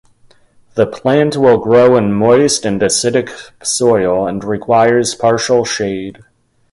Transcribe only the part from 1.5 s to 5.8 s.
grow in moist and acidic soil and requires partial